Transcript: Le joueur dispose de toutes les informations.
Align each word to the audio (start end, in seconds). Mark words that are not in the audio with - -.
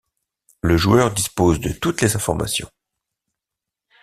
Le 0.61 0.77
joueur 0.77 1.13
dispose 1.13 1.59
de 1.59 1.71
toutes 1.73 2.01
les 2.01 2.15
informations. 2.15 2.71